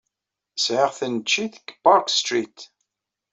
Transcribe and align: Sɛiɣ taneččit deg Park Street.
Sɛiɣ 0.63 0.91
taneččit 0.97 1.53
deg 1.57 1.67
Park 1.83 2.07
Street. 2.19 2.59